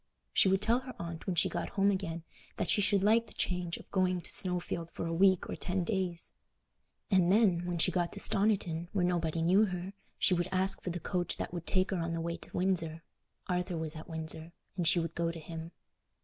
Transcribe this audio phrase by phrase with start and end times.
[0.33, 2.23] She would tell her aunt when she got home again
[2.57, 5.83] that she should like the change of going to Snowfield for a week or ten
[5.83, 6.33] days.
[7.11, 10.89] And then, when she got to Stoniton, where nobody knew her, she would ask for
[10.89, 13.03] the coach that would take her on the way to Windsor.
[13.45, 15.71] Arthur was at Windsor, and she would go to him.